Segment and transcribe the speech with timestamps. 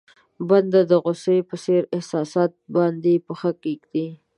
[0.49, 4.07] بنده د غوسې په څېر احساساتو باندې پښه کېږدي.